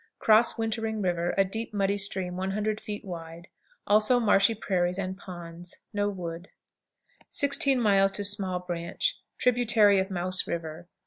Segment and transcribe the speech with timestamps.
[0.17, 3.47] Cross Wintering River, a deep, muddy stream 100 feet wide,
[3.85, 5.77] also marshy prairies and ponds.
[5.93, 6.49] No wood.
[7.29, 7.79] 16.
[8.09, 9.15] Small Branch.
[9.37, 10.87] Tributary of Mouse River.